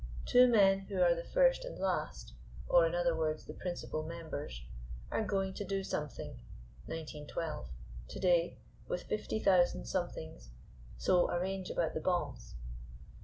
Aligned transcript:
Two 0.25 0.47
men, 0.47 0.79
who 0.89 0.99
are 0.99 1.13
the 1.13 1.23
first 1.31 1.63
and 1.63 1.77
last, 1.77 2.33
or, 2.67 2.87
in 2.87 2.95
other 2.95 3.15
words, 3.15 3.45
the 3.45 3.53
principal 3.53 4.01
members, 4.01 4.63
are 5.11 5.23
going 5.23 5.53
to 5.53 5.63
do 5.63 5.83
something 5.83 6.39
(Nineteen 6.87 7.27
twelve) 7.27 7.67
to 8.07 8.19
day 8.19 8.57
with 8.87 9.03
fifty 9.03 9.37
thousand 9.39 9.85
somethings, 9.85 10.49
so 10.97 11.29
arrange 11.29 11.69
about 11.69 11.93
the 11.93 12.01
bombs. 12.01 12.55